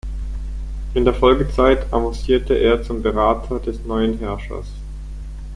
[0.95, 4.65] In der Folgezeit avancierte er zum Berater des neuen Herrschers.